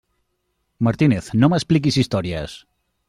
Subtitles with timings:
[0.87, 2.57] Martínez, no m'expliquis històries!